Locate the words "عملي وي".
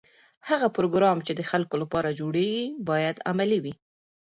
3.29-3.73